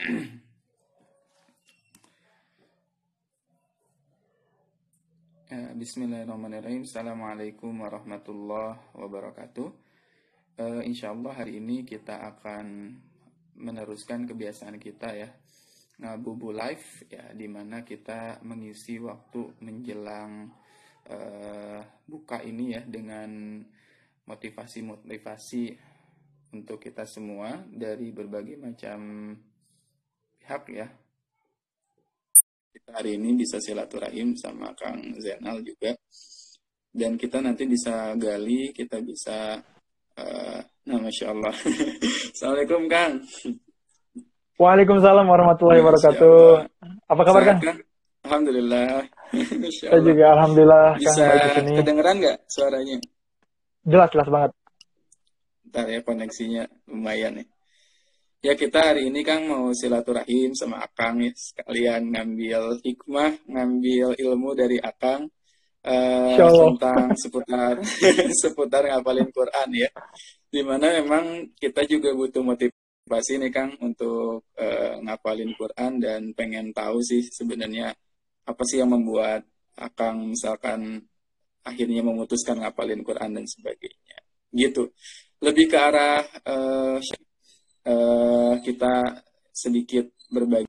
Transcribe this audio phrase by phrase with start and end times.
[0.00, 0.08] Ya,
[5.80, 6.88] Bismillahirrahmanirrahim.
[6.88, 9.68] Assalamualaikum warahmatullahi wabarakatuh.
[10.56, 12.96] Uh, insya Allah hari ini kita akan
[13.60, 15.28] meneruskan kebiasaan kita ya
[16.00, 20.48] ngabubu live ya di mana kita mengisi waktu menjelang
[21.12, 23.60] uh, buka ini ya dengan
[24.24, 25.64] motivasi-motivasi
[26.56, 29.00] untuk kita semua dari berbagai macam
[30.40, 30.88] pihak ya.
[32.72, 35.92] Kita hari ini bisa silaturahim sama Kang Zainal juga.
[36.90, 39.60] Dan kita nanti bisa gali kita bisa
[40.18, 40.58] uh,
[40.88, 41.54] nah masya Allah.
[42.34, 43.22] Assalamualaikum Kang.
[44.58, 46.40] Waalaikumsalam warahmatullahi wabarakatuh.
[47.06, 47.60] Apa kabar Kang?
[48.26, 49.06] Alhamdulillah.
[49.86, 52.96] Saya juga Alhamdulillah bisa Kang, kedengeran nggak suaranya?
[53.86, 54.50] Jelas jelas banget.
[55.70, 57.46] Ntar ya koneksinya lumayan nih.
[58.40, 64.56] Ya kita hari ini Kang mau silaturahim sama Akang ya sekalian ngambil hikmah, ngambil ilmu
[64.56, 65.28] dari Akang
[65.84, 67.76] uh, tentang seputar
[68.40, 69.92] seputar ngapalin Quran ya.
[70.48, 76.72] Di mana memang kita juga butuh motivasi nih Kang untuk uh, ngapalin Quran dan pengen
[76.72, 77.92] tahu sih sebenarnya
[78.48, 79.44] apa sih yang membuat
[79.76, 80.96] Akang misalkan
[81.60, 84.16] akhirnya memutuskan ngapalin Quran dan sebagainya.
[84.48, 84.88] Gitu.
[85.44, 86.96] Lebih ke arah uh,
[87.86, 90.68] uh, kita sedikit berbagi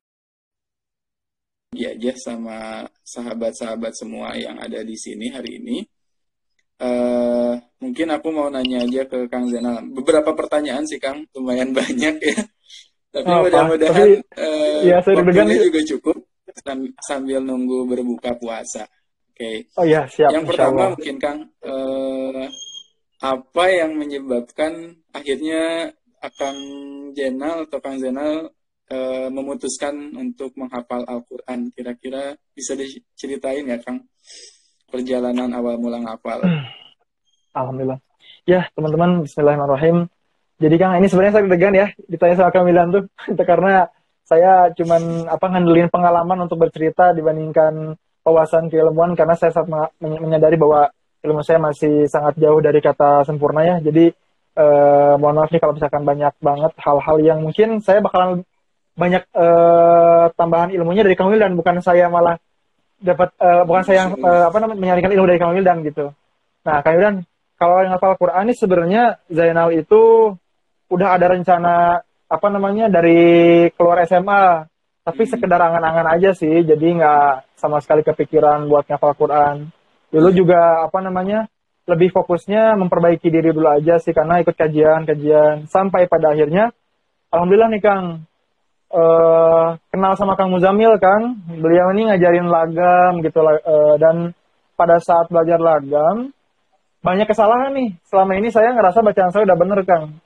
[1.81, 5.77] aja sama sahabat-sahabat semua yang ada di sini hari ini.
[6.81, 9.85] Uh, mungkin aku mau nanya aja ke Kang Zainal.
[9.93, 12.39] Beberapa pertanyaan sih Kang, lumayan banyak ya.
[13.11, 16.17] Tapi oh, mudah-mudahan uh, ya, waktunya juga cukup
[17.03, 18.87] sambil nunggu berbuka puasa.
[19.31, 19.67] Oke.
[19.67, 19.77] Okay.
[19.77, 20.31] Oh ya siap.
[20.31, 22.45] Yang pertama mungkin Kang, uh,
[23.21, 26.57] apa yang menyebabkan akhirnya Akang
[27.17, 28.53] Jenal atau Kang Zenal
[28.85, 28.97] e,
[29.33, 31.73] memutuskan untuk menghafal Al-Quran.
[31.73, 34.05] Kira-kira bisa diceritain ya Kang
[34.85, 36.45] perjalanan awal mula ngapal.
[37.57, 37.97] Alhamdulillah.
[38.45, 40.05] Ya teman-teman Bismillahirrahmanirrahim.
[40.61, 43.03] Jadi Kang ini sebenarnya saya degan ya ditanya sama Kang Milan tuh
[43.41, 43.89] karena
[44.21, 50.85] saya cuman apa ngandelin pengalaman untuk bercerita dibandingkan wawasan keilmuan karena saya sangat menyadari bahwa
[51.25, 53.75] ilmu saya masih sangat jauh dari kata sempurna ya.
[53.81, 54.13] Jadi
[54.57, 58.43] uh, mohon maaf nih kalau misalkan banyak banget hal-hal yang mungkin saya bakalan
[58.95, 62.35] banyak uh, tambahan ilmunya dari Kang Wildan bukan saya malah
[63.01, 66.13] dapat uh, bukan saya yang uh, apa namanya menyaringkan ilmu dari Kang Wildan gitu.
[66.61, 67.15] Nah, Kang Wildan,
[67.57, 70.33] kalau yang hafal Quran ini sebenarnya Zainal itu
[70.91, 74.69] udah ada rencana apa namanya dari keluar SMA,
[75.01, 75.31] tapi hmm.
[75.33, 79.73] sekedar angan-angan aja sih, jadi nggak sama sekali kepikiran buat ngafal Quran.
[80.13, 81.49] Dulu juga apa namanya
[81.91, 86.71] lebih fokusnya memperbaiki diri dulu aja sih karena ikut kajian-kajian sampai pada akhirnya
[87.31, 88.05] alhamdulillah nih Kang.
[88.91, 91.39] Uh, kenal sama Kang Muzamil Kang.
[91.47, 94.35] Beliau ini ngajarin lagam gitu uh, dan
[94.75, 96.35] pada saat belajar lagam
[97.01, 97.95] banyak kesalahan nih.
[98.07, 100.19] Selama ini saya ngerasa bacaan saya udah bener Kang.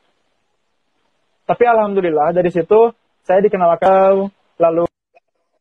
[1.46, 2.90] Tapi alhamdulillah dari situ
[3.22, 4.86] saya dikenalkan lalu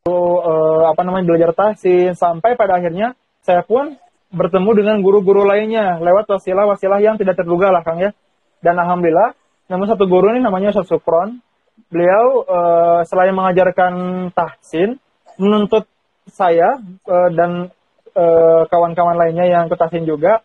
[0.09, 2.17] uh, apa namanya belajar tahsin.
[2.17, 3.13] Sampai pada akhirnya
[3.45, 3.93] saya pun
[4.35, 8.11] bertemu dengan guru-guru lainnya lewat wasilah-wasilah yang tidak terduga lah Kang ya.
[8.59, 9.31] Dan alhamdulillah,
[9.71, 11.39] namun satu guru ini namanya Ustaz Sukron.
[11.87, 13.93] Beliau uh, selain mengajarkan
[14.35, 14.99] tahsin,
[15.39, 15.87] menuntut
[16.27, 16.75] saya
[17.07, 17.71] uh, dan
[18.15, 20.43] uh, kawan-kawan lainnya yang ke tahsin juga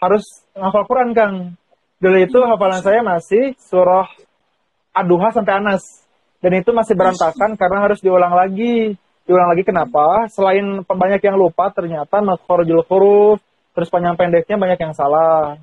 [0.00, 1.34] harus ngafal Quran Kang.
[1.96, 4.08] Dulu itu hafalan saya masih surah
[4.92, 5.84] Aduha sampai Anas.
[6.44, 8.94] Dan itu masih berantakan karena harus diulang lagi
[9.26, 10.30] diulang lagi kenapa?
[10.30, 13.42] Selain banyak yang lupa ternyata makhrajul huruf
[13.74, 15.58] terus panjang pendeknya banyak yang salah.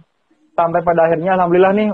[0.53, 1.87] Sampai pada akhirnya alhamdulillah nih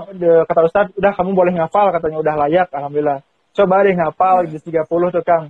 [0.44, 3.24] kata Ustaz udah kamu boleh ngafal katanya udah layak alhamdulillah.
[3.56, 5.48] Coba deh ngafal juz 30 tuh Kang.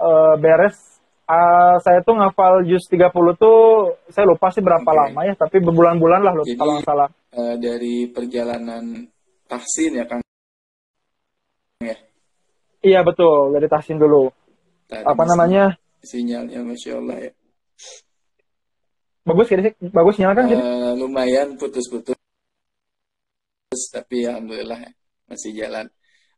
[0.00, 0.08] E,
[0.40, 0.78] beres.
[1.30, 3.06] Uh, saya tuh ngafal juz 30
[3.38, 4.98] tuh saya lupa sih berapa okay.
[4.98, 7.06] lama ya tapi berbulan-bulan lah loh kalau nggak salah.
[7.38, 9.06] uh, dari perjalanan
[9.46, 10.26] tahsin ya Kang?
[11.78, 11.94] Ya.
[12.82, 13.54] Iya betul.
[13.54, 14.34] Dari tahsin dulu
[14.90, 15.78] Tadi apa namanya?
[16.02, 17.32] sinyalnya masya Allah ya.
[19.22, 22.16] Bagus sih bagus nyala kan uh, lumayan putus-putus.
[23.70, 24.90] Tapi alhamdulillah ya,
[25.30, 25.86] masih jalan.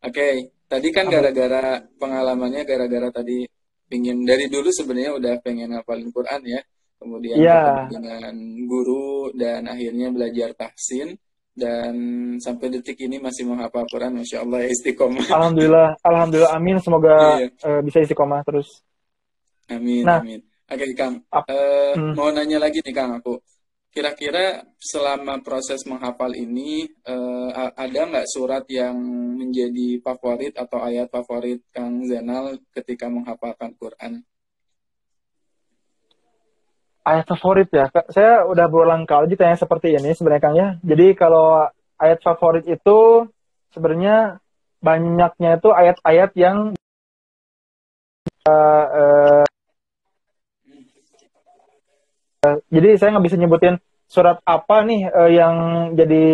[0.03, 0.33] Oke okay.
[0.69, 3.47] tadi kan gara-gara pengalamannya gara-gara tadi
[3.87, 6.61] pingin dari dulu sebenarnya udah pengen ngapalin Quran ya.
[7.01, 7.89] Kemudian yeah.
[7.91, 8.35] dengan
[8.69, 11.19] guru dan akhirnya belajar tahsin
[11.53, 11.95] dan
[12.41, 15.27] sampai detik ini masih menghafal Quran, masya Allah ya istiqomah.
[15.37, 16.77] Alhamdulillah, alhamdulillah, amin.
[16.81, 17.49] Semoga iya.
[17.69, 18.81] uh, bisa istiqomah terus.
[19.69, 20.41] Amin, nah, amin.
[20.73, 21.21] Oke, Kang.
[21.29, 22.13] Uh, hmm.
[22.17, 23.37] Mau nanya lagi nih, Kang, aku.
[23.93, 28.97] kira-kira selama proses menghafal ini uh, ada nggak surat yang
[29.37, 34.25] menjadi favorit atau ayat favorit Kang Zainal ketika menghafalkan Quran?
[37.03, 40.69] Ayat favorit ya, saya udah berulang kali ditanya seperti ini sebenarnya Kang ya.
[40.87, 41.67] Jadi kalau
[41.99, 43.27] ayat favorit itu
[43.75, 44.39] sebenarnya
[44.79, 46.79] banyaknya itu ayat-ayat yang
[48.47, 49.45] uh, uh,
[52.71, 55.55] jadi saya nggak bisa nyebutin surat apa nih uh, yang
[55.99, 56.25] jadi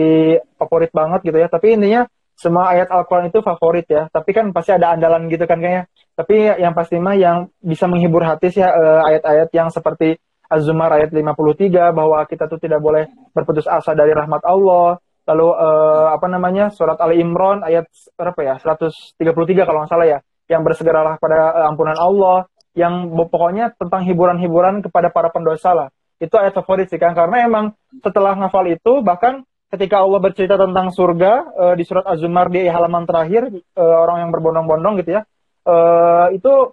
[0.61, 1.49] favorit banget gitu ya.
[1.49, 2.05] Tapi intinya
[2.37, 4.05] semua ayat Al-Quran itu favorit ya.
[4.13, 5.89] Tapi kan pasti ada andalan gitu kan kayaknya.
[6.13, 11.13] Tapi yang pasti mah yang bisa menghibur hati sih uh, ayat-ayat yang seperti Az-Zumar ayat
[11.13, 13.05] 53 bahwa kita tuh tidak boleh
[13.37, 14.97] berputus asa dari rahmat Allah.
[15.29, 17.85] Lalu uh, apa namanya surat Ali Imran ayat
[18.17, 18.55] berapa ya?
[18.57, 19.21] 133
[19.69, 20.19] kalau nggak salah ya.
[20.49, 22.49] Yang bersegeralah pada uh, ampunan Allah.
[22.73, 25.89] Yang pokoknya tentang hiburan-hiburan kepada para pendosa lah.
[26.17, 27.13] Itu ayat favorit sih kan?
[27.13, 32.49] Karena emang setelah ngafal itu bahkan ketika Allah bercerita tentang surga uh, di surat Az-Zumar
[32.49, 35.23] di halaman terakhir uh, orang yang berbondong-bondong gitu ya
[35.69, 36.73] uh, itu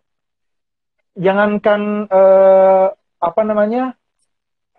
[1.19, 2.88] jangankan uh,
[3.20, 3.96] apa namanya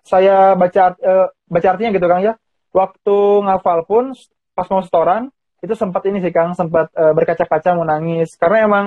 [0.06, 2.34] saya baca uh, baca artinya gitu Kang ya
[2.70, 4.14] waktu ngafal pun
[4.54, 5.28] pas mau setoran
[5.64, 8.86] itu sempat ini sih Kang sempat uh, berkaca-kaca mau nangis karena emang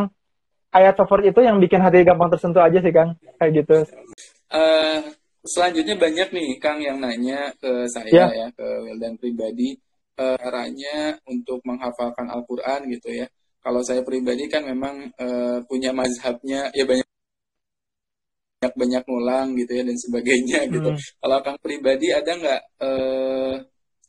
[0.72, 3.78] ayat favorit itu yang bikin hati gampang tersentuh aja sih Kang kayak gitu.
[4.50, 5.12] Uh,
[5.44, 8.30] selanjutnya banyak nih Kang yang nanya ke saya yeah.
[8.30, 9.76] ya ke Wildan pribadi
[10.22, 13.28] uh, caranya untuk menghafalkan Al-Quran gitu ya.
[13.60, 17.08] Kalau saya pribadi kan memang uh, punya mazhabnya ya banyak
[18.60, 20.72] banyak banyak ngulang gitu ya dan sebagainya hmm.
[20.76, 20.90] gitu.
[21.24, 23.56] Kalau Kang pribadi ada nggak uh,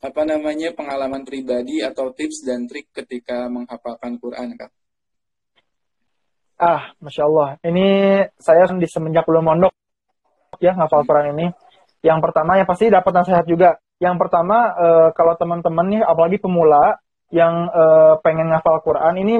[0.03, 4.73] apa namanya pengalaman pribadi atau tips dan trik ketika menghafalkan Quran Kang?
[6.59, 7.49] Ah, masya Allah.
[7.63, 7.87] Ini
[8.35, 9.71] saya di semenjak belum mondok
[10.59, 11.47] ya ngafal Quran ini.
[12.03, 13.79] Yang pertama yang pasti dapat nasihat juga.
[14.03, 16.99] Yang pertama uh, kalau teman-teman nih apalagi pemula
[17.31, 19.33] yang uh, pengen ngafal Quran ini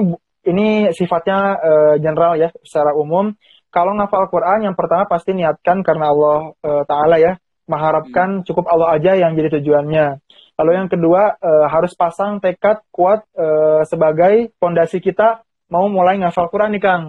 [0.48, 3.36] ini sifatnya uh, general ya secara umum.
[3.72, 9.00] Kalau ngafal Quran yang pertama pasti niatkan karena Allah uh, taala ya mengharapkan cukup Allah
[9.00, 10.20] aja yang jadi tujuannya.
[10.60, 15.40] Lalu yang kedua uh, harus pasang tekad kuat uh, sebagai fondasi kita
[15.72, 17.02] mau mulai ngafal Quran nih Kang.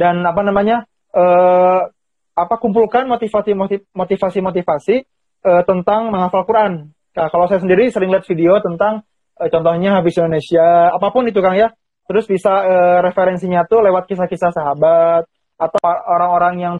[0.00, 0.88] Dan apa namanya?
[1.12, 1.92] Uh,
[2.38, 3.52] apa kumpulkan motivasi
[3.92, 4.96] motivasi motivasi
[5.44, 6.94] uh, tentang menghafal Quran.
[7.18, 9.02] Nah, kalau saya sendiri sering lihat video tentang
[9.36, 11.68] uh, contohnya habis Indonesia, apa pun itu Kang ya.
[12.08, 15.28] Terus bisa uh, referensinya tuh lewat kisah-kisah sahabat
[15.58, 16.74] atau orang-orang yang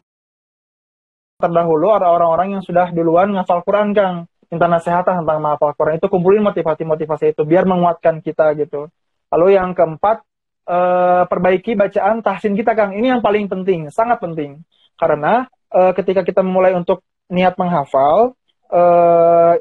[1.39, 4.27] terdahulu ada orang-orang yang sudah duluan menghafal Quran Kang.
[4.49, 8.89] Minta nasihat tentang menghafal Quran itu kumpulin motivasi-motivasi itu biar menguatkan kita gitu.
[9.29, 10.25] Lalu yang keempat,
[10.67, 12.97] uh, perbaiki bacaan tahsin kita Kang.
[12.97, 14.65] Ini yang paling penting, sangat penting
[14.99, 18.35] karena uh, ketika kita mulai untuk niat menghafal,
[18.73, 19.55] uh,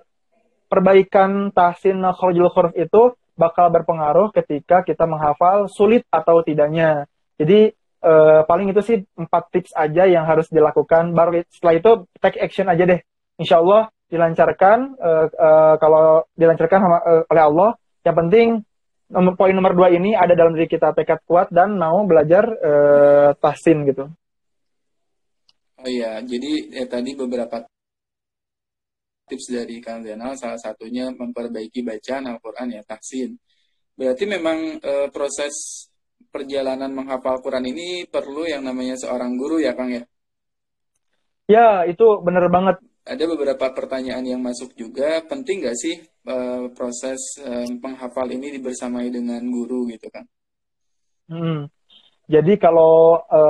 [0.68, 7.06] perbaikan tahsin kharujul huruf itu bakal berpengaruh ketika kita menghafal sulit atau tidaknya.
[7.38, 11.14] Jadi uh, paling itu sih empat tips aja yang harus dilakukan.
[11.14, 11.92] Baru setelah itu
[12.22, 13.00] take action aja deh.
[13.38, 14.78] Insya Allah dilancarkan.
[14.98, 17.70] Uh, uh, kalau dilancarkan uh, oleh Allah,
[18.04, 18.48] yang penting
[19.08, 23.30] nomor poin nomor dua ini ada dalam diri kita tekad kuat dan mau belajar uh,
[23.40, 24.12] tahsin gitu.
[25.78, 27.62] Oh iya, jadi ya, tadi beberapa
[29.30, 33.38] tips dari Kang Zainal, salah satunya memperbaiki bacaan Al-Quran ya, tahsin.
[33.94, 35.87] Berarti memang e, proses
[36.38, 40.06] perjalanan menghafal Quran ini perlu yang namanya seorang guru ya Kang ya?
[41.50, 42.78] Ya, itu benar banget.
[43.08, 46.36] Ada beberapa pertanyaan yang masuk juga, penting nggak sih e,
[46.78, 50.28] proses e, menghafal ini dibersamai dengan guru gitu kan?
[51.32, 51.72] Hmm.
[52.28, 53.42] Jadi kalau e,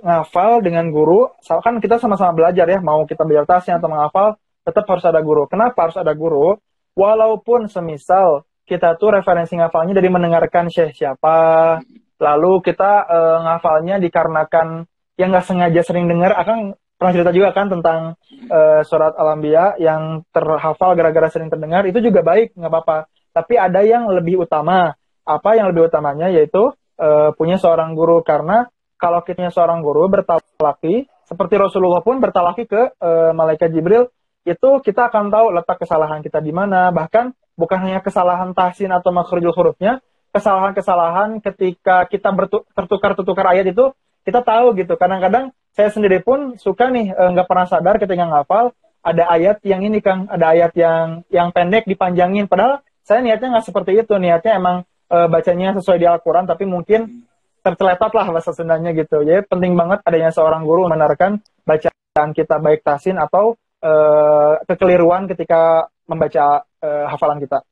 [0.00, 4.88] ngafal dengan guru, kan kita sama-sama belajar ya, mau kita belajar tasnya atau menghafal, tetap
[4.88, 5.44] harus ada guru.
[5.46, 6.56] Kenapa harus ada guru?
[6.96, 11.78] Walaupun semisal kita tuh referensi ngafalnya dari mendengarkan syekh siapa,
[12.16, 17.68] lalu kita e, ngafalnya dikarenakan yang nggak sengaja sering dengar, akan pernah cerita juga kan
[17.68, 22.98] tentang e, surat Al-Anbiya yang terhafal gara-gara sering terdengar, itu juga baik, nggak apa-apa.
[23.36, 24.96] Tapi ada yang lebih utama.
[25.26, 31.10] Apa yang lebih utamanya yaitu e, punya seorang guru karena kalau kita seorang guru bertalaki,
[31.26, 34.06] seperti Rasulullah pun bertalaki ke e, malaikat Jibril,
[34.46, 36.94] itu kita akan tahu letak kesalahan kita di mana.
[36.94, 39.98] Bahkan bukan hanya kesalahan tahsin atau makhrujul hurufnya,
[40.36, 42.28] kesalahan-kesalahan ketika kita
[42.76, 43.96] tertukar-tukar ayat itu
[44.28, 45.00] kita tahu gitu.
[45.00, 48.76] Kadang-kadang saya sendiri pun suka nih eh, nggak pernah sadar ketika ngapal
[49.06, 52.50] ada ayat yang ini Kang, ada ayat yang yang pendek dipanjangin.
[52.50, 57.22] Padahal saya niatnya nggak seperti itu, niatnya emang e, bacanya sesuai di Al-Quran, tapi mungkin
[57.62, 59.22] terceletot lah bahasa Sundanya gitu.
[59.22, 65.90] Jadi penting banget adanya seorang guru membenarkan bacaan kita baik tasin atau uh, kekeliruan ketika
[66.06, 67.66] membaca uh, hafalan kita.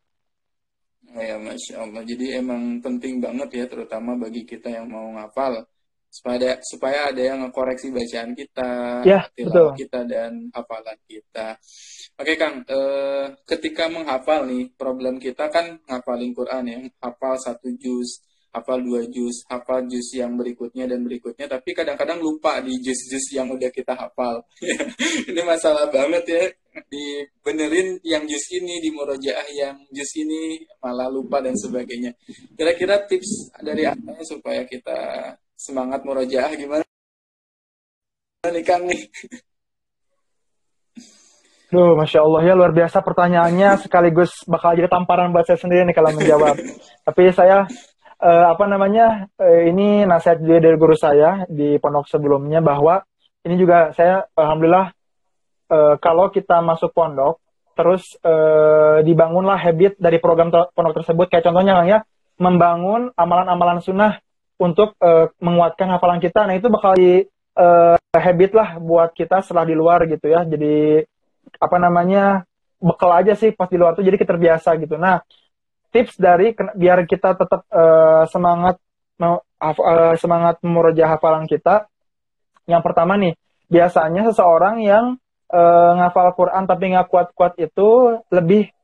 [1.14, 2.02] Ya, masya Allah.
[2.02, 5.62] Jadi emang penting banget ya, terutama bagi kita yang mau ngafal
[6.14, 9.74] supaya supaya ada yang ngekoreksi bacaan kita, ya, betul.
[9.74, 11.58] kita dan hafalan kita.
[12.14, 18.22] Oke Kang, eh, ketika menghafal nih problem kita kan ngafalin Quran ya, hafal satu juz,
[18.54, 23.50] hafal dua juz, hafal juz yang berikutnya dan berikutnya, tapi kadang-kadang lupa di juz-juz yang
[23.50, 24.46] udah kita hafal.
[25.30, 26.44] ini masalah banget ya,
[26.86, 32.14] dibenerin yang juz ini, di murojaah yang juz ini malah lupa dan sebagainya.
[32.54, 36.86] Kira-kira tips dari Anda supaya kita semangat murojaah gimana?
[38.46, 39.02] Nih Kang nih.
[41.74, 45.96] Duh, Masya Allah ya luar biasa pertanyaannya sekaligus bakal jadi tamparan buat saya sendiri nih
[45.98, 46.54] kalau menjawab.
[47.06, 47.66] Tapi saya
[48.24, 53.04] uh, apa namanya uh, ini nasihat juga dari guru saya di pondok sebelumnya bahwa
[53.44, 54.88] ini juga saya alhamdulillah
[55.68, 61.26] uh, kalau kita masuk pondok terus uh, dibangunlah habit dari program ter pondok tersebut.
[61.28, 61.98] Kayak contohnya ya
[62.38, 64.22] membangun amalan-amalan sunnah
[64.56, 66.46] untuk uh, menguatkan hafalan kita.
[66.46, 67.26] Nah itu bakal di
[67.58, 70.46] uh, habit lah buat kita setelah di luar gitu ya.
[70.46, 71.02] Jadi
[71.58, 72.46] apa namanya
[72.78, 74.94] bekal aja sih pas di luar tuh jadi kita terbiasa gitu.
[74.94, 75.20] Nah
[75.94, 78.82] tips dari biar kita tetap uh, semangat
[79.22, 81.86] uh, semangat memurojaah hafalan kita.
[82.66, 83.38] Yang pertama nih,
[83.70, 85.14] biasanya seseorang yang
[85.54, 88.74] uh, ngafal Quran tapi nggak kuat-kuat itu lebih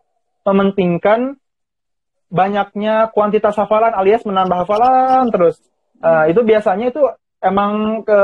[0.47, 1.35] mementingkan
[2.31, 5.59] banyaknya kuantitas hafalan alias menambah hafalan terus.
[6.00, 7.02] Uh, itu biasanya itu
[7.43, 8.21] emang ke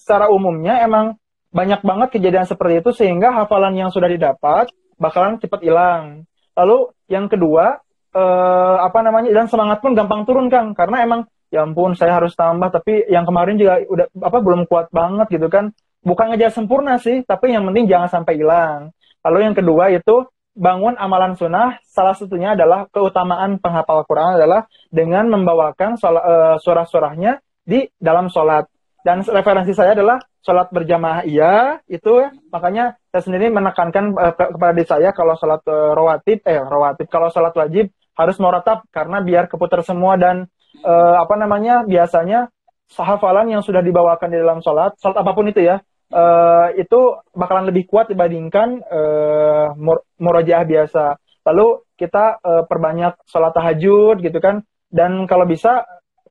[0.00, 1.20] secara umumnya emang
[1.54, 6.26] banyak banget kejadian seperti itu sehingga hafalan yang sudah didapat bakalan cepat hilang.
[6.58, 7.83] Lalu yang kedua,
[8.14, 10.72] uh, apa namanya dan semangat pun gampang turun kang.
[10.72, 12.70] Karena emang ya ampun saya harus tambah.
[12.70, 15.74] Tapi yang kemarin juga udah apa belum kuat banget gitu kan.
[16.04, 18.94] Bukan ngejar sempurna sih tapi yang penting jangan sampai hilang.
[19.24, 21.82] Lalu yang kedua itu bangun amalan sunnah.
[21.82, 28.68] Salah satunya adalah keutamaan penghafal Quran adalah dengan membawakan uh, surah-surahnya di dalam sholat
[29.04, 31.28] dan referensi saya adalah sholat berjamaah.
[31.28, 32.32] Iya itu ya.
[32.48, 37.06] Makanya saya sendiri menekankan uh, kepada saya kalau sholat uh, rawatib eh rawatib.
[37.12, 40.46] Kalau sholat wajib harus moratap karena biar keputar semua dan
[40.82, 42.50] uh, apa namanya biasanya
[42.94, 45.80] hafalan yang sudah dibawakan di dalam sholat, sholat apa pun itu ya,
[46.14, 51.18] uh, itu bakalan lebih kuat dibandingkan uh, mur biasa.
[51.44, 51.66] Lalu
[51.98, 55.84] kita uh, perbanyak sholat tahajud gitu kan, dan kalau bisa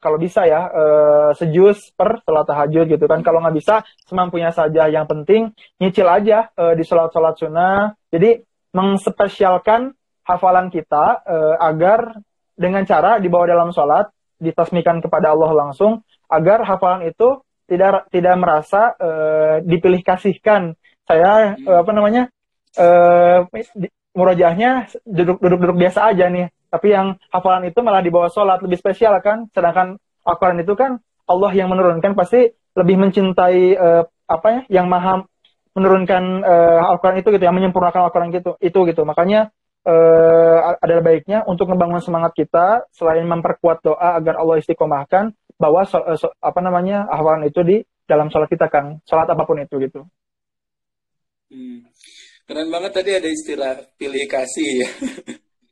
[0.03, 3.23] kalau bisa ya uh, sejus per sholat tahajud gitu kan.
[3.23, 4.91] Kalau nggak bisa semampunya saja.
[4.91, 5.41] Yang penting
[5.79, 7.95] nyicil aja uh, di sholat-sholat sunnah.
[8.11, 8.43] Jadi
[8.75, 12.19] mengspesialkan hafalan kita uh, agar
[12.55, 18.93] dengan cara dibawa dalam sholat ditasmikan kepada Allah langsung agar hafalan itu tidak tidak merasa
[18.99, 20.75] uh, dipilih kasihkan.
[21.07, 22.27] Saya uh, apa namanya
[22.79, 23.47] uh,
[24.13, 26.51] murajahnya duduk duduk duduk biasa aja nih.
[26.73, 29.47] Tapi yang hafalan itu malah dibawa sholat lebih spesial kan.
[29.53, 30.99] Sedangkan Al-Quran itu kan
[31.29, 35.23] Allah yang menurunkan pasti lebih mencintai uh, apa ya yang maha
[35.73, 39.01] menurunkan uh, Al-Quran itu gitu yang menyempurnakan Al-Quran gitu itu gitu.
[39.07, 39.53] Makanya
[39.87, 45.99] uh, adalah baiknya untuk membangun semangat kita selain memperkuat doa agar Allah istiqomahkan bahwa so,
[45.99, 49.75] uh, so, apa namanya hafalan itu di dalam sholat kita kan sholat apa pun itu
[49.79, 50.01] gitu.
[51.51, 51.85] Hmm.
[52.43, 54.89] Keren banget tadi ada istilah pilih kasih ya.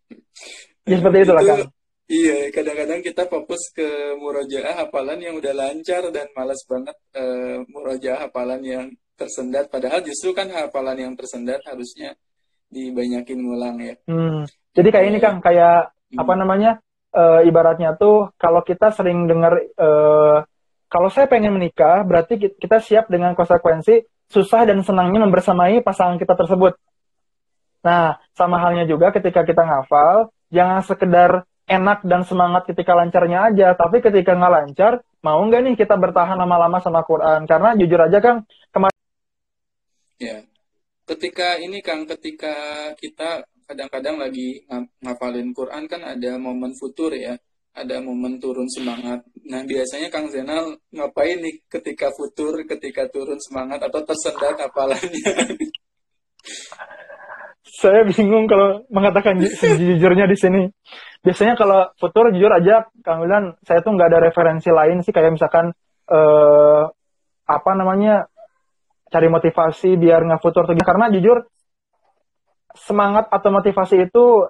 [0.92, 1.60] ya seperti itulah kan.
[2.12, 3.88] Iya, kadang-kadang kita fokus ke
[4.20, 9.72] murojaah hafalan yang udah lancar dan malas banget uh, murojaah hafalan yang tersendat.
[9.72, 12.12] Padahal justru kan hafalan yang tersendat harusnya
[12.72, 13.94] dibanyakin ngulang ya.
[14.08, 14.48] Hmm.
[14.72, 16.18] Jadi kayak ini Kang, kayak hmm.
[16.18, 16.72] apa namanya?
[17.12, 19.90] E, ibaratnya tuh kalau kita sering dengar e,
[20.88, 26.40] kalau saya pengen menikah, berarti kita siap dengan konsekuensi susah dan senangnya membersamai pasangan kita
[26.40, 26.80] tersebut.
[27.84, 33.68] Nah, sama halnya juga ketika kita ngafal, jangan sekedar enak dan semangat ketika lancarnya aja,
[33.76, 34.92] tapi ketika nggak lancar,
[35.24, 37.44] mau nggak nih kita bertahan lama-lama sama Quran?
[37.44, 39.00] Karena jujur aja Kang, kemarin
[40.20, 40.51] yeah
[41.12, 42.56] ketika ini Kang, ketika
[42.96, 44.64] kita kadang-kadang lagi
[45.04, 47.36] ngapalin Quran kan ada momen futur ya,
[47.76, 49.24] ada momen turun semangat.
[49.48, 55.56] Nah biasanya Kang Zainal ngapain nih ketika futur, ketika turun semangat atau tersendat hafalannya?
[57.72, 60.62] Saya bingung kalau mengatakan sejujurnya di sini.
[61.22, 65.38] Biasanya kalau futur jujur aja, Kang Wilan, saya tuh nggak ada referensi lain sih kayak
[65.38, 65.70] misalkan
[66.10, 66.84] eh,
[67.52, 68.31] apa namanya
[69.12, 71.44] cari motivasi biar nggak futur tuh karena jujur
[72.74, 74.48] semangat atau motivasi itu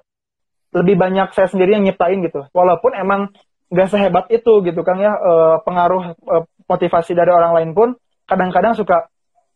[0.72, 2.48] lebih banyak saya sendiri yang nyiptain gitu.
[2.54, 3.34] Walaupun emang
[3.74, 5.18] nggak sehebat itu gitu kan ya.
[5.18, 5.34] E,
[5.66, 6.36] pengaruh e,
[6.70, 7.90] motivasi dari orang lain pun
[8.30, 9.10] kadang-kadang suka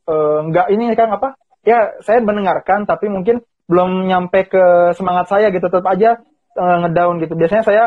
[0.09, 0.15] e,
[0.50, 1.39] nggak ini kan apa?
[1.63, 5.65] Ya saya mendengarkan tapi mungkin belum nyampe ke semangat saya gitu.
[5.65, 6.21] Tetap aja
[6.57, 7.33] uh, ngedown gitu.
[7.33, 7.83] Biasanya saya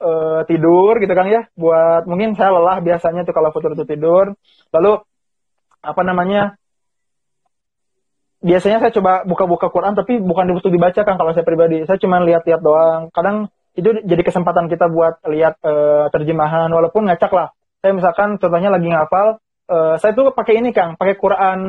[0.00, 1.44] uh, tidur gitu kan ya.
[1.52, 4.34] Buat mungkin saya lelah biasanya tuh kalau futur itu tidur.
[4.72, 4.92] Lalu
[5.82, 6.58] apa namanya
[8.38, 11.82] biasanya saya coba buka-buka Quran tapi bukan untuk dibaca kan kalau saya pribadi.
[11.86, 13.10] Saya cuma lihat-lihat doang.
[13.10, 17.54] Kadang itu jadi kesempatan kita buat lihat uh, terjemahan walaupun ngacak lah.
[17.78, 19.38] Saya misalkan contohnya lagi ngapal
[19.70, 21.60] uh, saya tuh pakai ini kang pakai Quran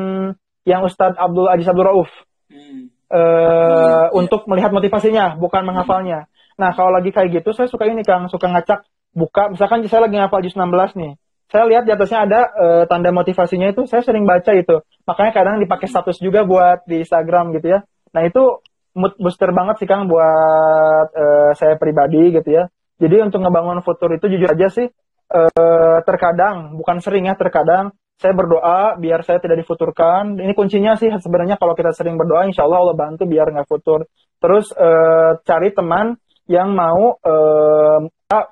[0.66, 2.10] yang Ustadz Abdul Aziz Abdul Rauf.
[2.50, 2.90] Hmm.
[3.14, 6.26] uh, hmm, untuk melihat motivasinya bukan menghafalnya.
[6.58, 9.54] Nah kalau lagi kayak gitu saya suka ini kang suka ngacak buka.
[9.54, 11.12] Misalkan saya lagi ngapal juz 16 nih
[11.50, 14.86] saya lihat di atasnya ada uh, tanda motivasinya itu saya sering baca itu.
[15.02, 17.82] Makanya kadang dipakai status juga buat di Instagram gitu ya.
[18.14, 18.62] Nah itu
[18.94, 22.70] mood booster banget sih Kang buat uh, saya pribadi gitu ya.
[23.02, 24.86] Jadi untuk ngebangun futur itu jujur aja sih
[25.34, 27.90] uh, terkadang bukan sering ya terkadang
[28.20, 30.36] saya berdoa biar saya tidak difuturkan.
[30.38, 34.06] Ini kuncinya sih sebenarnya kalau kita sering berdoa insya Allah Allah bantu biar nggak futur.
[34.38, 36.14] Terus uh, cari teman
[36.44, 37.98] yang mau uh,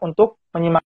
[0.00, 0.87] untuk menyimak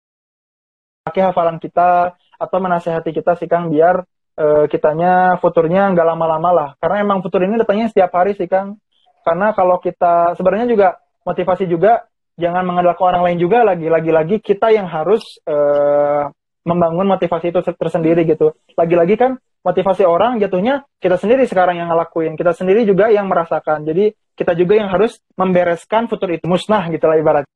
[1.07, 4.03] pakai hafalan kita atau menasehati kita sih Kang biar
[4.35, 6.69] uh, kitanya futurnya nggak lama-lama lah.
[6.83, 8.83] Karena emang futur ini datangnya setiap hari sih Kang.
[9.23, 10.89] Karena kalau kita sebenarnya juga
[11.23, 16.29] motivasi juga jangan mengandalkan orang lain juga lagi lagi-lagi kita yang harus uh,
[16.67, 18.59] membangun motivasi itu tersendiri gitu.
[18.75, 23.87] Lagi-lagi kan motivasi orang jatuhnya kita sendiri sekarang yang ngelakuin, kita sendiri juga yang merasakan.
[23.87, 27.47] Jadi kita juga yang harus membereskan futur itu musnah gitu lah ibaratnya.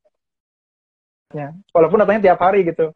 [1.71, 2.95] Walaupun datangnya tiap hari gitu.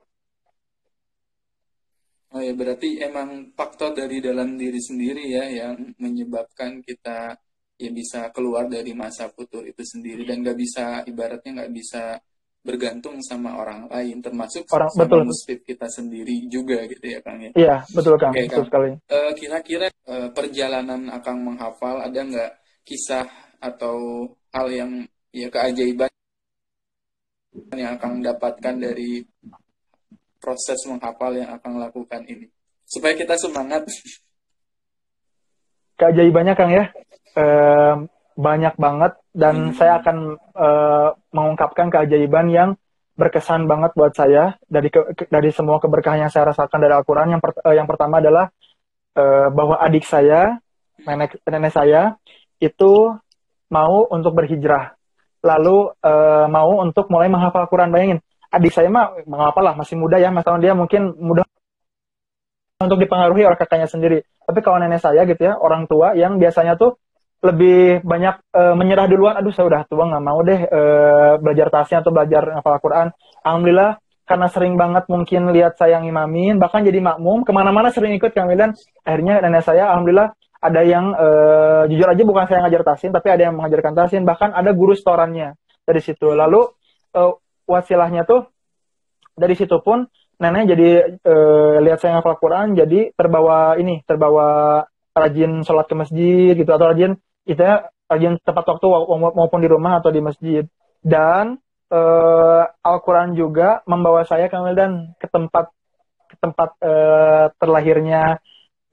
[2.34, 7.38] Oh ya, berarti emang faktor dari dalam diri sendiri ya yang menyebabkan kita
[7.78, 12.18] ya bisa keluar dari masa futur itu sendiri dan nggak bisa ibaratnya nggak bisa
[12.64, 17.38] bergantung sama orang lain termasuk orang, sama betul, muslim kita sendiri juga gitu ya kang
[17.38, 17.50] ya?
[17.54, 18.32] Iya betul kang.
[18.32, 18.66] Oke, betul kang.
[18.66, 18.90] sekali.
[19.12, 23.28] Uh, kira-kira uh, perjalanan akan menghafal ada nggak kisah
[23.60, 24.90] atau hal yang
[25.30, 26.10] ya keajaiban
[27.76, 29.22] yang akan dapatkan dari
[30.44, 32.52] proses menghafal yang akan lakukan ini.
[32.84, 33.88] Supaya kita semangat.
[35.96, 36.92] Keajaibannya Kang ya.
[37.32, 37.46] E,
[38.36, 39.16] banyak banget.
[39.32, 39.74] Dan hmm.
[39.80, 40.68] saya akan e,
[41.32, 42.70] mengungkapkan keajaiban yang
[43.16, 45.00] berkesan banget buat saya dari ke,
[45.32, 47.32] dari semua keberkahan yang saya rasakan dari Al-Qur'an.
[47.32, 48.52] Yang per, e, yang pertama adalah
[49.16, 50.60] e, bahwa adik saya
[51.08, 52.20] nenek nenek saya
[52.60, 53.16] itu
[53.72, 54.92] mau untuk berhijrah.
[55.40, 56.12] Lalu e,
[56.52, 57.88] mau untuk mulai menghafal Al-Qur'an.
[57.88, 58.20] Bayangin
[58.54, 61.44] adik saya mah mengapa lah masih muda ya mas dia mungkin mudah
[62.84, 64.18] untuk dipengaruhi oleh kakaknya sendiri.
[64.44, 67.00] Tapi kalau nenek saya gitu ya orang tua yang biasanya tuh
[67.44, 69.34] lebih banyak e, menyerah duluan.
[69.40, 70.80] Aduh saya udah tua nggak mau deh e,
[71.40, 73.08] belajar tasnya atau belajar hafal Quran.
[73.46, 78.32] Alhamdulillah karena sering banget mungkin lihat saya ngimamin bahkan jadi makmum ke mana-mana sering ikut
[78.32, 78.72] kang Milan
[79.04, 80.32] akhirnya nenek saya alhamdulillah
[80.64, 81.28] ada yang e,
[81.92, 85.60] jujur aja bukan saya ngajar tasin tapi ada yang mengajarkan tasin bahkan ada guru setorannya
[85.84, 86.32] dari situ.
[86.32, 86.64] Lalu
[87.12, 87.20] e,
[87.64, 88.48] wasilahnya tuh
[89.34, 90.06] dari situ pun
[90.38, 91.34] nenek jadi e,
[91.82, 94.82] lihat saya ngapal Quran jadi terbawa ini terbawa
[95.14, 97.14] rajin sholat ke masjid gitu atau rajin
[97.46, 97.62] itu
[98.10, 98.86] rajin tepat waktu
[99.34, 100.64] maupun di rumah atau di masjid.
[101.04, 102.00] Dan e,
[102.80, 105.70] Al-Quran juga membawa saya Kamil dan ke tempat
[106.28, 106.92] ke tempat e,
[107.60, 108.40] terlahirnya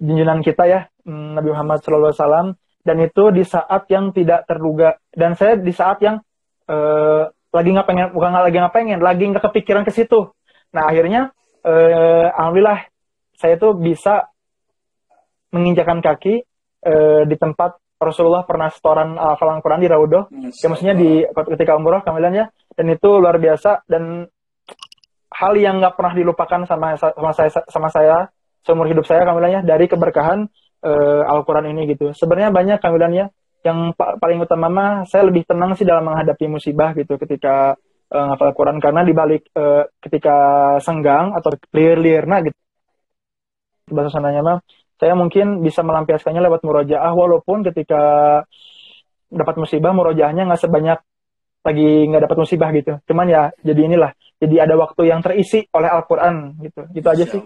[0.01, 4.97] junjungan kita ya mm, Nabi Muhammad SAW dan itu di saat yang tidak terduga.
[5.11, 6.19] Dan saya di saat yang
[6.67, 6.77] e,
[7.51, 10.31] lagi nggak pengen bukan lagi nggak pengen lagi nggak kepikiran ke situ.
[10.71, 11.35] Nah akhirnya
[11.67, 12.87] eh, alhamdulillah
[13.35, 14.31] saya tuh bisa
[15.51, 16.47] menginjakan kaki
[16.87, 20.25] eh, di tempat Rasulullah pernah setoran hafalan Quran di Raudoh.
[20.33, 21.21] Ya maksudnya di
[21.53, 22.45] ketika umroh kamilan ya.
[22.73, 24.25] Dan itu luar biasa dan
[25.29, 28.17] hal yang nggak pernah dilupakan sama sama saya sama saya
[28.65, 30.49] seumur hidup saya kamilannya dari keberkahan
[30.81, 32.09] uh, Al-Quran ini gitu.
[32.17, 33.29] Sebenarnya banyak kamilannya
[33.61, 37.77] yang pa paling utama mah saya lebih tenang sih dalam menghadapi musibah gitu ketika
[38.09, 38.77] uh, ngafal Quran.
[38.81, 40.35] Karena dibalik uh, ketika
[40.81, 42.57] senggang atau clear nah gitu
[43.91, 44.57] bahasa sananya mah
[44.95, 47.13] saya mungkin bisa melampiaskannya lewat murojaah.
[47.13, 48.01] Walaupun ketika
[49.31, 50.99] dapat musibah murojaahnya nggak sebanyak
[51.61, 52.97] lagi nggak dapat musibah gitu.
[53.05, 56.81] Cuman ya jadi inilah jadi ada waktu yang terisi oleh Al-Quran gitu.
[56.97, 57.41] Gitu aja sih.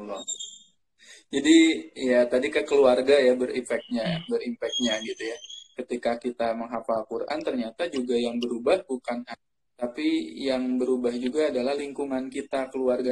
[1.36, 1.58] Jadi
[2.00, 5.38] ya tadi ke keluarga ya berefeknya berimpactnya gitu ya
[5.76, 9.28] ketika kita menghafal Quran ternyata juga yang berubah bukan
[9.76, 13.12] tapi yang berubah juga adalah lingkungan kita, keluarga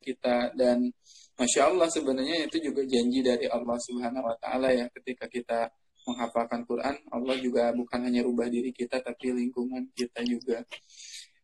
[0.00, 0.56] kita.
[0.56, 0.88] Dan
[1.36, 4.88] masya Allah sebenarnya itu juga janji dari Allah Subhanahu Wa Taala ya.
[4.88, 5.68] Ketika kita
[6.08, 10.64] menghafalkan Quran Allah juga bukan hanya rubah diri kita tapi lingkungan kita juga.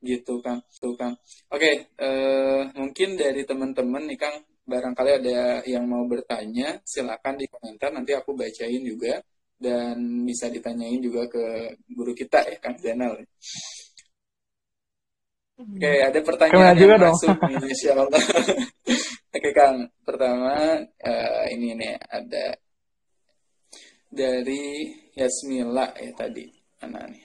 [0.03, 1.15] Gitu kan tuh kan
[1.47, 4.35] oke uh, mungkin dari teman-teman nih kang
[4.67, 7.91] barangkali ada yang mau bertanya, silakan di komentar.
[7.95, 9.19] Nanti aku bacain juga
[9.63, 13.23] dan bisa ditanyain juga ke guru kita ya Kang Zainal.
[15.63, 17.51] Oke, ada pertanyaan juga yang masuk dong.
[17.55, 18.23] nih, Insya Allah.
[19.33, 22.59] Oke Kang, pertama uh, ini nih ada
[24.11, 26.51] dari Yasmila ya tadi,
[26.83, 27.25] mana nih?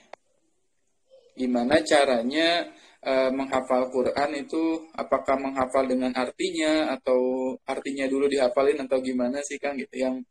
[1.37, 2.69] Gimana caranya
[3.01, 9.57] uh, menghafal Quran itu apakah menghafal dengan artinya atau artinya dulu dihafalin atau gimana sih
[9.57, 10.21] Kang gitu yang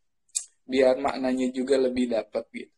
[0.66, 2.74] biar maknanya juga lebih dapat gitu.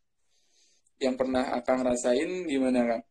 [0.99, 3.03] Yang pernah Akang rasain gimana Kang?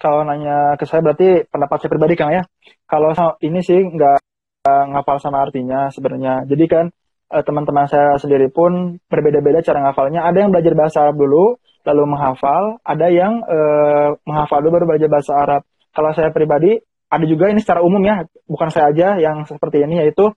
[0.00, 2.42] Kalau nanya ke saya berarti pendapat saya pribadi Kang ya.
[2.88, 3.12] Kalau
[3.44, 4.18] ini sih nggak
[4.64, 6.48] ngafal sama artinya sebenarnya.
[6.48, 6.84] Jadi kan
[7.32, 10.24] eh, teman-teman saya sendiri pun berbeda-beda cara ngafalnya.
[10.24, 15.08] Ada yang belajar bahasa Arab dulu, lalu menghafal, ada yang uh, menghafal dulu baru belajar
[15.08, 15.62] bahasa Arab.
[15.96, 16.76] Kalau saya pribadi,
[17.08, 20.28] ada juga ini secara umum ya, bukan saya aja yang seperti ini, yaitu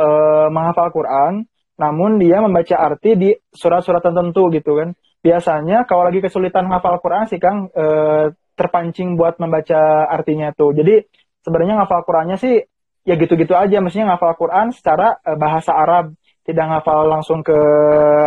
[0.00, 1.44] uh, menghafal Quran,
[1.78, 4.92] namun dia membaca arti di surat-surat tertentu gitu kan.
[5.18, 10.74] Biasanya kalau lagi kesulitan menghafal Quran sih Kang, uh, terpancing buat membaca artinya tuh.
[10.74, 11.06] Jadi
[11.46, 12.58] sebenarnya ngafal Qurannya sih
[13.06, 16.12] ya gitu-gitu aja, mestinya ngafal Quran secara uh, bahasa Arab,
[16.42, 17.58] tidak ngafal langsung ke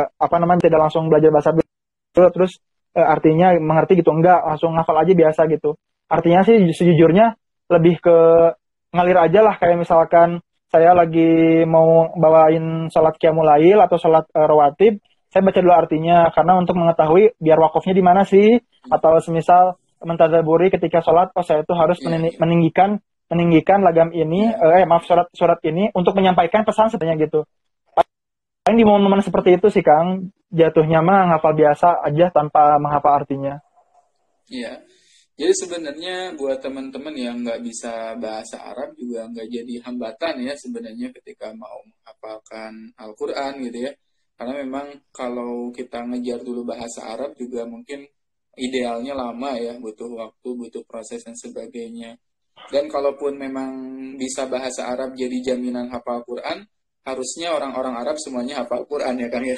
[0.08, 2.64] apa namanya, tidak langsung belajar bahasa Arab terus
[2.96, 4.16] uh, artinya mengerti gitu.
[4.16, 5.76] Enggak langsung ngafal aja biasa gitu.
[6.08, 7.36] Artinya sih sejujurnya
[7.72, 8.18] lebih ke
[8.96, 9.56] ngalir aja lah.
[9.60, 10.40] Kayak misalkan
[10.72, 16.54] saya lagi mau bawain sholat qiyamul atau sholat uh, rawatib saya baca dulu artinya karena
[16.60, 21.72] untuk mengetahui biar wakafnya di mana sih atau semisal mentadaburi ketika sholat oh saya itu
[21.76, 22.36] harus yeah, yeah.
[22.40, 24.84] meninggikan meninggikan lagam ini yeah.
[24.84, 27.48] eh maaf surat surat ini untuk menyampaikan pesan sebenarnya gitu
[28.62, 33.64] paling di momen-momen seperti itu sih Kang jatuhnya mah ngapal biasa aja tanpa menghafal artinya.
[34.52, 34.84] Iya.
[35.42, 41.10] Jadi sebenarnya buat teman-teman yang nggak bisa bahasa Arab juga nggak jadi hambatan ya sebenarnya
[41.18, 43.92] ketika mau menghafalkan Al-Quran gitu ya.
[44.38, 48.06] Karena memang kalau kita ngejar dulu bahasa Arab juga mungkin
[48.54, 52.22] idealnya lama ya, butuh waktu, butuh proses dan sebagainya.
[52.70, 53.74] Dan kalaupun memang
[54.22, 56.70] bisa bahasa Arab jadi jaminan hafal Quran,
[57.02, 59.58] harusnya orang-orang Arab semuanya hafal Quran ya kan ya.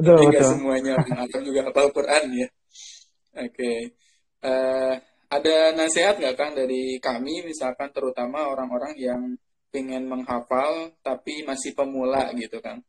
[0.00, 2.48] Betul, semuanya orang juga hafal Quran ya.
[3.44, 3.52] Oke.
[3.52, 3.78] Okay.
[4.40, 4.94] Eh,
[5.30, 9.22] ada nasihat nggak Kang dari kami misalkan terutama orang-orang yang
[9.70, 12.82] ingin menghafal tapi masih pemula gitu Kang?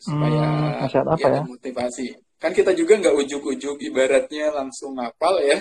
[0.00, 1.42] Supaya hmm, nasihat apa ya, ya?
[1.46, 2.06] motivasi.
[2.40, 5.60] Kan kita juga nggak ujuk-ujuk ibaratnya langsung ngapal ya.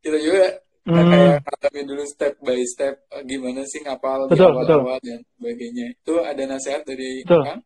[0.00, 0.46] Kita juga
[0.88, 1.44] hmm.
[1.44, 5.86] kayak dulu step by step eh, gimana sih ngapal betul, di awal-awal dan sebagainya.
[6.00, 7.42] Itu ada nasihat dari betul.
[7.44, 7.60] Kang?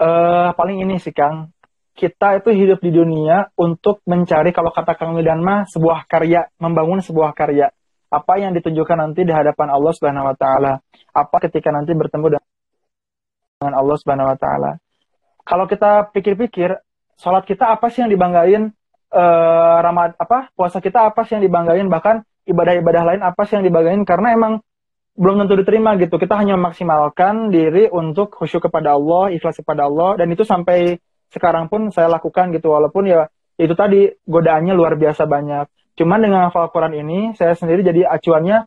[0.00, 1.52] uh, paling ini sih Kang,
[1.94, 7.02] kita itu hidup di dunia untuk mencari kalau kata Kang Midan mah sebuah karya, membangun
[7.04, 7.68] sebuah karya.
[8.10, 10.72] Apa yang ditunjukkan nanti di hadapan Allah Subhanahu wa taala?
[11.14, 12.40] Apa ketika nanti bertemu
[13.60, 14.70] dengan Allah Subhanahu wa taala?
[15.46, 16.74] Kalau kita pikir-pikir,
[17.18, 18.74] sholat kita apa sih yang dibanggain?
[19.10, 20.50] Eh, Ramad apa?
[20.54, 21.86] Puasa kita apa sih yang dibanggain?
[21.86, 24.02] Bahkan ibadah-ibadah lain apa sih yang dibanggain?
[24.02, 24.62] Karena emang
[25.18, 26.16] belum tentu diterima gitu.
[26.16, 31.70] Kita hanya memaksimalkan diri untuk khusyuk kepada Allah, ikhlas kepada Allah, dan itu sampai sekarang
[31.70, 32.74] pun saya lakukan gitu.
[32.74, 35.66] Walaupun ya itu tadi godaannya luar biasa banyak.
[35.98, 38.64] Cuman dengan hafal Quran ini, saya sendiri jadi acuannya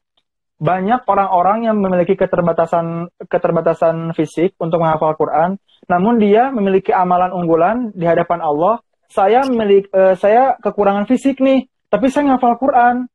[0.64, 7.92] banyak orang-orang yang memiliki keterbatasan keterbatasan fisik untuk menghafal Quran, namun dia memiliki amalan unggulan
[7.92, 8.80] di hadapan Allah.
[9.10, 13.10] Saya memiliki uh, saya kekurangan fisik nih, tapi saya menghafal Quran.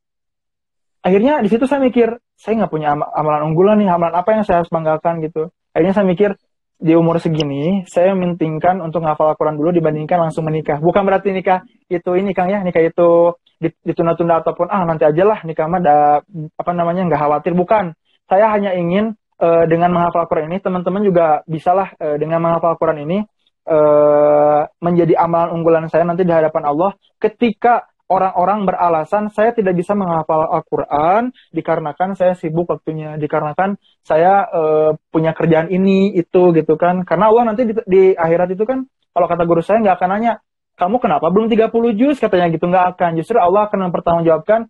[1.01, 4.43] Akhirnya di situ saya mikir, saya nggak punya am amalan unggulan nih, amalan apa yang
[4.43, 5.49] saya harus banggakan gitu.
[5.73, 6.35] Akhirnya saya mikir,
[6.79, 10.79] di umur segini, saya mementingkan untuk ngafal Al-Quran dulu dibandingkan langsung menikah.
[10.79, 15.43] Bukan berarti nikah itu ini Kang ya, nikah itu ditunda-tunda ataupun ah nanti aja lah
[15.43, 16.23] nikah mah ada
[16.55, 17.53] apa namanya nggak khawatir.
[17.59, 17.99] Bukan.
[18.31, 23.03] Saya hanya ingin uh, dengan menghafal Al-Quran ini, teman-teman juga bisalah uh, dengan menghafal Al-Quran
[23.03, 23.19] ini
[23.67, 29.93] uh, menjadi amalan unggulan saya nanti di hadapan Allah ketika orang-orang beralasan saya tidak bisa
[29.93, 37.05] menghafal Al-Quran dikarenakan saya sibuk waktunya, dikarenakan saya uh, punya kerjaan ini itu gitu kan.
[37.05, 40.33] Karena Allah nanti di, di akhirat itu kan kalau kata guru saya nggak akan nanya
[40.81, 43.11] kamu kenapa belum 30 juz katanya gitu nggak akan.
[43.21, 44.61] Justru Allah akan mempertanggungjawabkan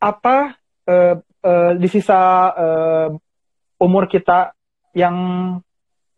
[0.00, 0.56] apa
[0.88, 2.20] uh, uh, di sisa
[2.56, 3.08] uh,
[3.76, 4.56] umur kita
[4.96, 5.14] yang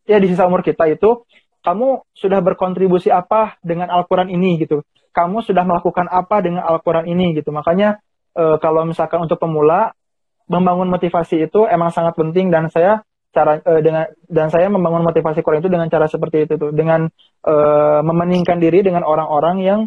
[0.07, 1.27] ya di sisa umur kita itu
[1.67, 4.87] kamu sudah berkontribusi apa dengan Al-Quran ini gitu
[5.19, 7.51] kamu sudah melakukan apa dengan Al-Quran ini gitu.
[7.51, 7.99] Makanya
[8.39, 9.91] e, kalau misalkan untuk pemula
[10.47, 13.03] membangun motivasi itu emang sangat penting dan saya
[13.35, 17.11] cara e, dengan dan saya membangun motivasi Quran itu dengan cara seperti itu tuh dengan
[17.43, 17.55] e,
[18.07, 19.81] memeningkan diri dengan orang-orang yang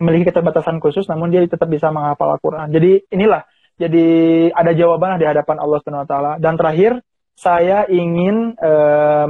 [0.00, 2.72] memiliki keterbatasan khusus namun dia tetap bisa menghafal Al-Quran.
[2.72, 3.44] Jadi inilah
[3.78, 4.06] jadi
[4.50, 6.32] ada jawaban di hadapan Allah Subhanahu wa taala.
[6.42, 6.98] Dan terakhir,
[7.38, 9.28] saya ingin um,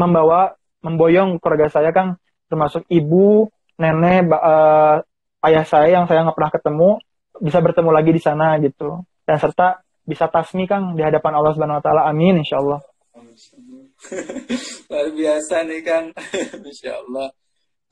[0.00, 2.16] membawa memboyong keluarga saya Kang
[2.48, 5.00] termasuk ibu, nenek, uh,
[5.46, 6.90] ayah saya yang saya nggak pernah ketemu
[7.42, 9.02] bisa bertemu lagi di sana gitu.
[9.22, 12.02] Dan serta bisa tasmi Kang di hadapan Allah Subhanahu wa taala.
[12.10, 12.80] Amin insyaallah.
[14.90, 16.06] Luar biasa nih Kang.
[16.68, 17.30] Insya Allah.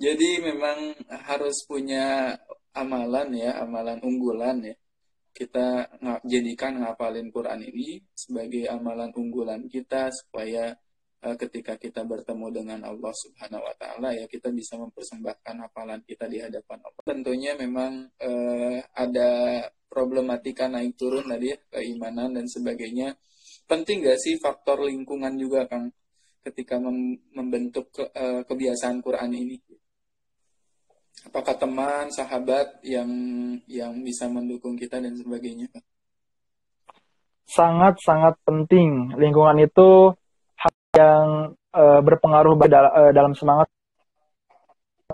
[0.00, 0.96] Jadi memang
[1.28, 2.34] harus punya
[2.72, 4.74] amalan ya, amalan unggulan ya.
[5.30, 5.86] Kita
[6.26, 10.74] jadikan ngapalin Quran ini sebagai amalan unggulan kita supaya
[11.20, 16.40] ketika kita bertemu dengan Allah Subhanahu wa taala ya kita bisa mempersembahkan hafalan kita di
[16.40, 17.02] hadapan Allah.
[17.04, 19.30] Tentunya memang uh, ada
[19.92, 23.12] problematika naik turun tadi ya, keimanan dan sebagainya.
[23.68, 25.92] Penting gak sih faktor lingkungan juga Kang
[26.40, 29.60] ketika mem membentuk ke, uh, kebiasaan Quran ini?
[31.28, 33.10] Apakah teman, sahabat yang
[33.68, 35.68] yang bisa mendukung kita dan sebagainya?
[37.44, 39.12] Sangat sangat penting.
[39.20, 40.16] Lingkungan itu
[40.94, 43.70] yang uh, berpengaruh dal uh, dalam semangat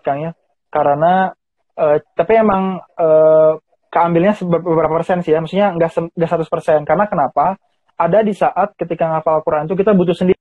[0.01, 0.33] Kang ya.
[0.73, 1.33] Karena
[1.77, 3.53] uh, tapi emang uh,
[3.93, 5.41] keambilnya beberapa persen sih ya.
[5.41, 6.89] Maksudnya nggak nggak 100%.
[6.89, 7.57] Karena kenapa?
[7.97, 10.37] Ada di saat ketika ngafal Quran itu kita butuh sendiri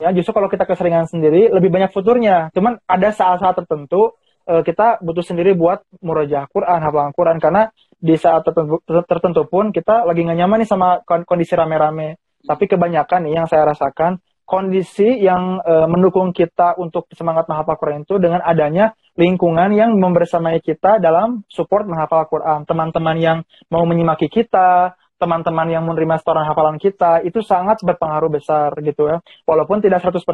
[0.00, 4.16] ya justru kalau kita keseringan sendiri lebih banyak futurnya cuman ada saat-saat tertentu
[4.48, 7.68] kita butuh sendiri buat murojaah Quran hafalan Quran karena
[8.00, 13.28] di saat tertentu, tertentu pun kita lagi nggak nyaman nih sama kondisi rame-rame tapi kebanyakan
[13.28, 18.42] nih yang saya rasakan kondisi yang uh, mendukung kita untuk semangat menghafal Quran itu dengan
[18.42, 23.38] adanya lingkungan yang membersamai kita dalam support menghafal Quran teman-teman yang
[23.70, 29.20] mau menyimaki kita teman-teman yang menerima setoran hafalan kita itu sangat berpengaruh besar gitu ya.
[29.44, 30.24] Walaupun tidak 100%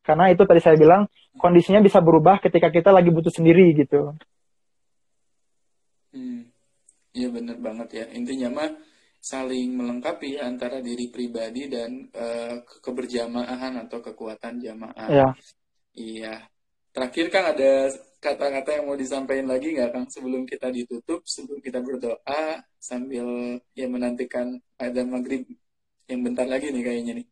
[0.00, 1.04] karena itu tadi saya bilang
[1.36, 4.16] kondisinya bisa berubah ketika kita lagi butuh sendiri gitu.
[6.16, 6.48] Hmm.
[7.12, 8.04] Iya benar banget ya.
[8.16, 8.72] Intinya mah
[9.22, 15.06] saling melengkapi antara diri pribadi dan uh, keberjamaah atau kekuatan jamaah.
[15.06, 15.28] Iya.
[15.94, 16.34] Iya.
[16.90, 17.86] Terakhir kan ada
[18.18, 23.86] kata-kata yang mau disampaikan lagi nggak Kang sebelum kita ditutup, sebelum kita berdoa sambil ya
[23.86, 25.46] menantikan ada maghrib
[26.10, 27.26] yang bentar lagi nih kayaknya nih.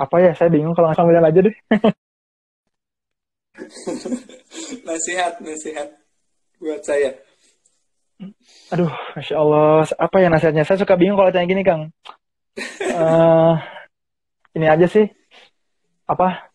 [0.00, 0.32] Apa ya?
[0.32, 1.56] Saya bingung kalau sambilan aja deh.
[4.88, 5.88] nasihat, nasihat
[6.56, 7.27] buat saya.
[8.74, 9.86] Aduh, masya Allah.
[9.94, 10.66] Apa ya nasihatnya?
[10.66, 11.94] Saya suka bingung kalau tanya gini, Kang.
[12.98, 13.54] uh,
[14.58, 15.06] ini aja sih.
[16.08, 16.48] Apa?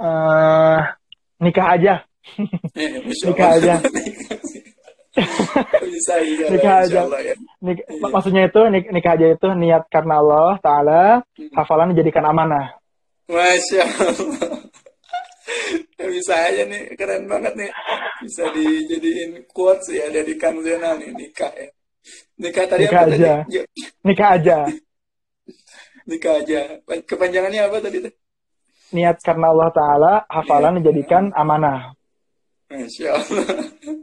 [0.00, 0.80] uh,
[1.38, 1.94] nikah aja.
[3.26, 3.74] nikah aja.
[6.48, 7.00] Nikah aja.
[7.20, 7.34] Ya.
[7.60, 8.08] Nik iya.
[8.08, 11.02] Maksudnya itu nik nikah aja itu niat karena Allah Taala,
[11.36, 11.52] hmm.
[11.52, 12.80] hafalan dijadikan amanah.
[13.28, 14.58] Masya Allah.
[16.10, 17.70] Bisa aja nih, keren banget nih.
[18.20, 21.68] Bisa dijadiin quotes ya dari Kang Zainal nih nikah ya.
[22.40, 23.34] Nikah tadi nikah apa aja.
[23.44, 23.62] tadi?
[24.04, 24.56] Nikah aja.
[26.10, 26.60] nikah aja.
[27.04, 28.14] Kepanjangannya apa tadi tuh?
[28.90, 31.94] niat karena Allah Ta'ala, hafalan dijadikan amanah.
[32.70, 33.50] Masya Allah.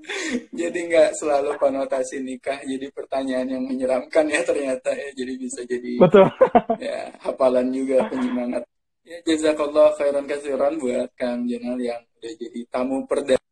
[0.60, 5.08] jadi nggak selalu konotasi nikah jadi pertanyaan yang menyeramkan ya ternyata ya.
[5.16, 6.28] Jadi bisa jadi Betul.
[6.84, 8.68] ya hafalan juga penyemangat.
[9.08, 13.47] Ya jazakallah khairan kasiran buat Kang Jenal yang udah jadi tamu perdana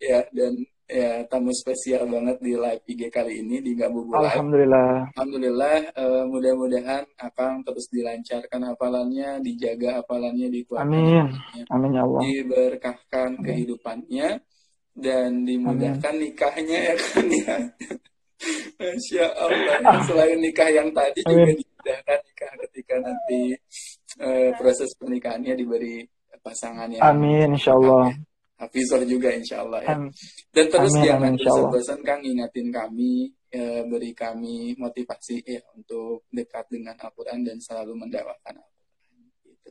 [0.00, 0.52] ya dan
[0.90, 4.26] ya tamu spesial banget di live IG kali ini di Gabu Live.
[4.26, 5.14] Alhamdulillah.
[5.14, 10.90] Alhamdulillah uh, mudah-mudahan akan terus dilancarkan hafalannya, dijaga hafalannya, dikuatkan.
[10.90, 11.26] Amin.
[11.70, 12.20] Amin ya Allah.
[12.26, 13.44] Diberkahkan Amin.
[13.46, 14.28] kehidupannya
[14.98, 16.22] dan dimudahkan Amin.
[16.26, 17.56] nikahnya ya kan ya.
[18.80, 19.76] Masya Allah.
[19.86, 20.00] Ah.
[20.02, 21.38] Selain nikah yang tadi Amin.
[21.38, 23.40] juga dimudahkan nikah ketika nanti
[24.18, 26.02] uh, proses pernikahannya diberi
[26.40, 28.10] pasangan yang Amin, insya Allah.
[28.60, 29.96] Hafizah juga insya Allah ya.
[30.52, 36.68] Dan terus amin, jangan bosan-bosan Kang ingatin kami, ya, beri kami motivasi ya untuk dekat
[36.68, 39.20] dengan Al-Quran dan selalu mendakwakan Al-Quran.
[39.48, 39.70] Gitu.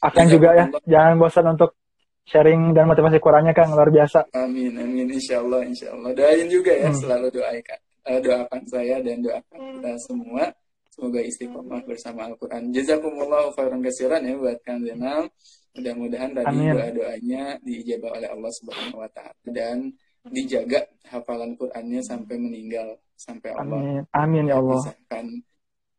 [0.00, 1.76] Akan juga ya, jangan bosan untuk
[2.24, 4.32] sharing dan motivasi Qurannya Kang, luar biasa.
[4.32, 6.16] Amin, amin, insya Allah, insya Allah.
[6.16, 6.98] Doain juga ya, hmm.
[7.04, 10.44] selalu doakan, uh, doakan saya dan doakan kita semua.
[10.92, 12.68] Semoga istiqomah bersama Al-Quran.
[12.68, 15.28] Jazakumullah khairan kasiran ya buat Kang Zainal.
[15.72, 19.88] Mudah-mudahan tadi doa-doanya diijabah oleh Allah Subhanahu wa taala dan
[20.28, 23.80] dijaga hafalan Qur'annya sampai meninggal sampai Allah.
[23.80, 24.02] Amin.
[24.12, 24.78] Amin ya Allah.
[24.84, 25.26] Pisahkan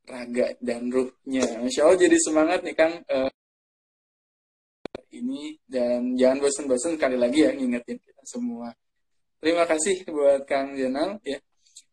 [0.07, 1.45] raga dan ruhnya.
[1.63, 3.31] Masya Allah jadi semangat nih Kang uh,
[5.13, 8.69] ini dan jangan bosan-bosan sekali lagi ya ngingetin kita semua.
[9.41, 11.39] Terima kasih buat Kang Jenal ya.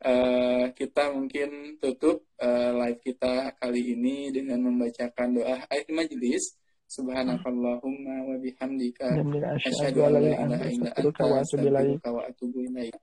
[0.01, 6.57] Uh, kita mungkin tutup uh, live kita kali ini dengan membacakan doa ayat majelis
[6.91, 12.99] Subhanakallahumma wa bihamdika Alhamdulillah, asyhadu an la ilaha illa anta astaghfiruka wa atubu ilaik.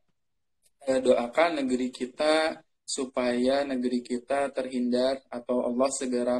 [0.83, 2.51] Doakan negeri kita
[2.83, 6.35] supaya negeri kita terhindar atau Allah segera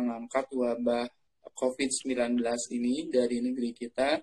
[0.00, 1.12] mengangkat wabah
[1.52, 2.40] COVID-19
[2.72, 4.16] ini dari negeri kita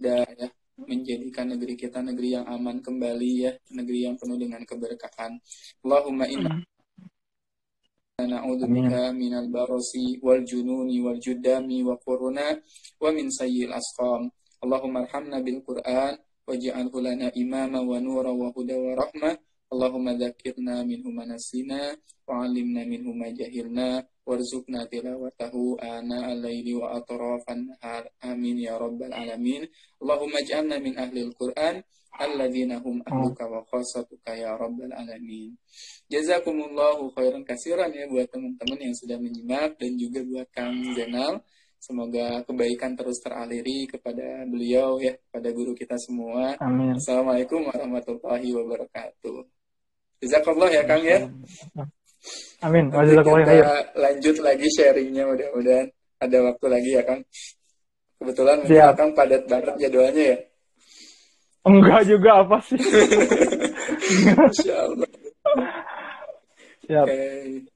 [0.00, 0.48] dan ya,
[0.88, 5.36] menjadikan negeri kita negeri yang aman kembali ya, negeri yang penuh dengan keberkahan.
[5.84, 6.64] Allahumma inna
[8.22, 12.54] na'udzu bika minal barasi wal jununi wal judami wa quruna
[13.02, 14.30] wa min sayyil asqam.
[14.62, 16.14] Allahumma arhamna bil Qur'an
[16.46, 19.34] waj'alhu lana imama wa nura wa huda wa rahmah.
[19.66, 21.90] Allahumma dzakirna minhu ma nasina
[22.30, 27.74] wa 'allimna minhu ma jahilna warzuqna tilawatahu ana al-laili wa atrafan
[32.14, 35.58] ya alladzina hum ahluka wa khasatuka ya rabbal alamin.
[36.06, 41.42] Jazakumullahu khairan kasiran ya buat teman-teman yang sudah menyimak dan juga buat Kang Zainal.
[41.82, 46.56] Semoga kebaikan terus teraliri kepada beliau ya, kepada guru kita semua.
[46.62, 46.96] Amin.
[46.96, 49.38] Assalamualaikum warahmatullahi wabarakatuh.
[50.24, 51.28] Jazakallah ya Kang ya.
[52.64, 52.88] Amin.
[52.88, 55.92] Nanti kita lanjut lagi sharingnya mudah-mudahan
[56.24, 57.20] ada waktu lagi ya Kang.
[58.16, 58.96] Kebetulan mungkin Siap.
[58.96, 60.38] Kang padat banget jadwalnya ya.
[61.64, 62.76] Enggak juga apa sih?
[64.36, 65.10] Insya Allah.
[66.84, 67.06] Siap.
[67.08, 67.73] Oke.